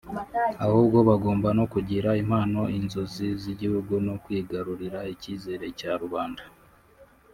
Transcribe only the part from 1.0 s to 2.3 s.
bagomba no kugira